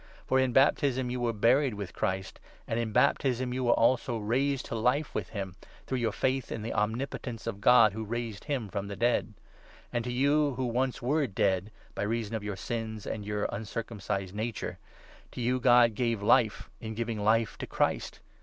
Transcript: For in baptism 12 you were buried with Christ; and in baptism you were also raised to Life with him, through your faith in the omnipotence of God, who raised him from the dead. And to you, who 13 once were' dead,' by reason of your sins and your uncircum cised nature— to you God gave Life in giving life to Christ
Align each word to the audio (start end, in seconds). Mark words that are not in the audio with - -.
For 0.25 0.39
in 0.39 0.51
baptism 0.51 1.05
12 1.09 1.11
you 1.11 1.19
were 1.19 1.31
buried 1.31 1.75
with 1.75 1.93
Christ; 1.93 2.39
and 2.67 2.79
in 2.79 2.91
baptism 2.91 3.53
you 3.53 3.63
were 3.65 3.73
also 3.73 4.17
raised 4.17 4.65
to 4.65 4.75
Life 4.75 5.13
with 5.13 5.29
him, 5.29 5.53
through 5.85 5.99
your 5.99 6.11
faith 6.11 6.51
in 6.51 6.63
the 6.63 6.73
omnipotence 6.73 7.45
of 7.45 7.61
God, 7.61 7.93
who 7.93 8.03
raised 8.03 8.45
him 8.45 8.67
from 8.67 8.87
the 8.87 8.95
dead. 8.95 9.35
And 9.93 10.03
to 10.03 10.11
you, 10.11 10.55
who 10.55 10.65
13 10.65 10.73
once 10.73 11.01
were' 11.03 11.27
dead,' 11.43 11.69
by 11.93 12.01
reason 12.01 12.33
of 12.33 12.43
your 12.43 12.55
sins 12.55 13.05
and 13.05 13.23
your 13.23 13.45
uncircum 13.49 13.99
cised 14.01 14.33
nature— 14.33 14.79
to 15.33 15.39
you 15.39 15.59
God 15.59 15.93
gave 15.93 16.23
Life 16.23 16.71
in 16.79 16.95
giving 16.95 17.19
life 17.23 17.55
to 17.59 17.67
Christ 17.67 18.21